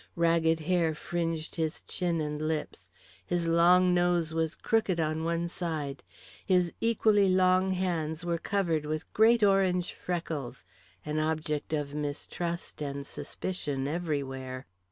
Ragged 0.15 0.61
hair 0.61 0.95
fringed 0.95 1.57
his 1.57 1.83
chin 1.83 2.21
and 2.21 2.41
lips. 2.41 2.89
His 3.23 3.47
long 3.47 3.93
nose 3.93 4.33
was 4.33 4.55
crooked 4.55 4.99
on 4.99 5.23
one 5.23 5.47
side; 5.47 6.01
his 6.43 6.73
equally 6.81 7.29
long 7.29 7.73
hands 7.73 8.25
were 8.25 8.39
covered 8.39 8.83
with 8.87 9.13
great 9.13 9.43
orange 9.43 9.93
freckles. 9.93 10.65
An 11.05 11.19
object 11.19 11.71
of 11.71 11.93
mistrust 11.93 12.81
and 12.81 13.05
suspicion 13.05 13.87
everywhere. 13.87 14.65